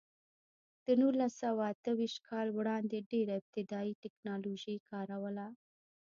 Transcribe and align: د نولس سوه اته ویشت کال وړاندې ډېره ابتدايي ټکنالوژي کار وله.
د 0.85 0.87
نولس 1.01 1.33
سوه 1.43 1.63
اته 1.73 1.89
ویشت 1.99 2.19
کال 2.29 2.47
وړاندې 2.53 3.07
ډېره 3.11 3.33
ابتدايي 3.39 3.93
ټکنالوژي 4.03 4.75
کار 4.89 5.07
وله. 5.23 5.47